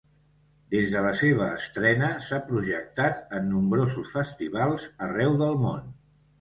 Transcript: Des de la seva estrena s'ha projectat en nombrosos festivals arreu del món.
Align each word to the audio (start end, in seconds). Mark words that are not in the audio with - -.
Des 0.75 0.87
de 0.93 1.03
la 1.07 1.11
seva 1.19 1.49
estrena 1.57 2.09
s'ha 2.29 2.41
projectat 2.49 3.37
en 3.41 3.47
nombrosos 3.53 4.17
festivals 4.17 4.91
arreu 5.11 5.41
del 5.47 5.59
món. 5.65 5.97